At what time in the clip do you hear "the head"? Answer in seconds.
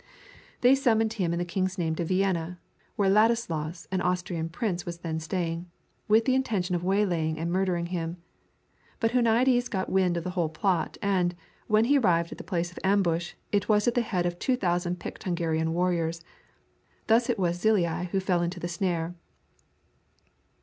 13.93-14.25